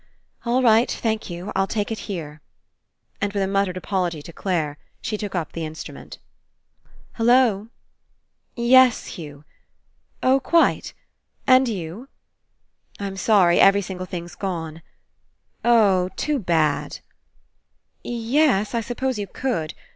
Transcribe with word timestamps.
"All 0.45 0.63
right. 0.63 0.89
Thank 0.89 1.29
you. 1.29 1.51
I'll 1.55 1.67
take 1.67 1.91
it 1.91 1.99
122 2.09 2.13
RE 2.13 2.17
ENCOUNTER 2.17 2.41
here." 2.41 3.21
And, 3.21 3.33
with 3.33 3.43
a 3.43 3.47
muttered 3.47 3.77
apology 3.77 4.23
to 4.23 4.33
Clare, 4.33 4.79
she 4.99 5.15
took 5.15 5.35
up 5.35 5.51
the 5.51 5.63
Instrument. 5.63 6.17
^'Hello.... 7.19 7.69
Yes, 8.55 9.05
Hugh.... 9.05 9.45
Oh, 10.23 10.39
quite.... 10.39 10.93
And 11.45 11.67
you?... 11.67 12.09
I'm 12.99 13.15
sorry, 13.15 13.59
every 13.59 13.83
single 13.83 14.07
thing's 14.07 14.33
gone.... 14.33 14.81
Oh, 15.63 16.09
too 16.15 16.39
bad.... 16.39 16.97
Ye 18.03 18.39
es, 18.39 18.73
I 18.73 18.81
s'pose 18.81 19.19
you 19.19 19.27
could. 19.27 19.75